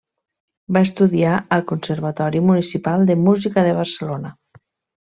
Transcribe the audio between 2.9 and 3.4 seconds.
de